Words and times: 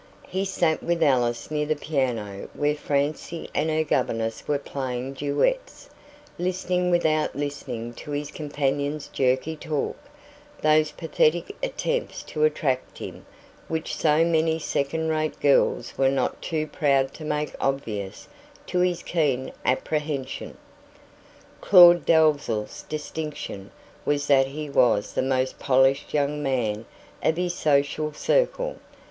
He 0.27 0.45
sat 0.45 0.81
with 0.81 1.03
Alice 1.03 1.51
near 1.51 1.67
the 1.67 1.75
piano 1.75 2.49
where 2.55 2.73
Francie 2.73 3.47
and 3.53 3.69
her 3.69 3.83
governess 3.83 4.47
were 4.47 4.57
playing 4.57 5.13
duets, 5.13 5.91
listening 6.39 6.89
without 6.89 7.35
listening 7.35 7.93
to 7.93 8.09
his 8.09 8.31
companion's 8.31 9.07
jerky 9.09 9.55
talk 9.55 9.95
those 10.63 10.89
pathetic 10.91 11.55
attempts 11.61 12.23
to 12.23 12.43
attract 12.45 12.97
him 12.97 13.27
which 13.67 13.95
so 13.95 14.25
many 14.25 14.57
second 14.57 15.09
rate 15.09 15.39
girls 15.39 15.95
were 15.99 16.09
not 16.09 16.41
too 16.41 16.65
proud 16.65 17.13
to 17.13 17.23
make 17.23 17.53
obvious 17.61 18.27
to 18.65 18.79
his 18.79 19.03
keen 19.03 19.51
apprehension. 19.65 20.57
Claud 21.61 22.07
Dalzell's 22.07 22.81
distinction 22.89 23.69
was 24.03 24.25
that 24.25 24.47
he 24.47 24.67
was 24.67 25.13
the 25.13 25.21
most 25.21 25.59
polished 25.59 26.11
young 26.11 26.41
man 26.41 26.85
of 27.21 27.37
his 27.37 27.53
social 27.53 28.11
circle. 28.13 28.77